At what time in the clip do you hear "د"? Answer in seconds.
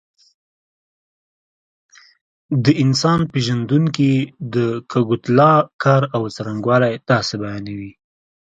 2.63-2.65, 4.53-4.55